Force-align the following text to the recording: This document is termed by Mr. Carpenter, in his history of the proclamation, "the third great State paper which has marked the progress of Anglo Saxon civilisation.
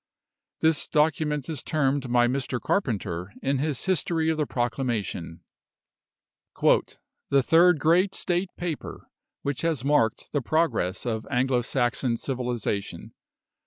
This 0.61 0.87
document 0.87 1.47
is 1.47 1.61
termed 1.61 2.11
by 2.11 2.25
Mr. 2.27 2.59
Carpenter, 2.59 3.31
in 3.43 3.59
his 3.59 3.85
history 3.85 4.31
of 4.31 4.37
the 4.37 4.47
proclamation, 4.47 5.41
"the 6.59 7.43
third 7.43 7.77
great 7.77 8.15
State 8.15 8.49
paper 8.57 9.11
which 9.43 9.61
has 9.61 9.85
marked 9.85 10.31
the 10.31 10.41
progress 10.41 11.05
of 11.05 11.27
Anglo 11.29 11.61
Saxon 11.61 12.17
civilisation. 12.17 13.13